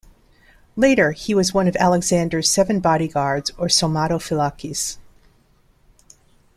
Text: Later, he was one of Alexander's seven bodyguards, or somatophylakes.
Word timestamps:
Later, 0.75 1.11
he 1.11 1.35
was 1.35 1.53
one 1.53 1.67
of 1.67 1.75
Alexander's 1.75 2.49
seven 2.49 2.79
bodyguards, 2.79 3.51
or 3.55 3.67
somatophylakes. 3.67 4.97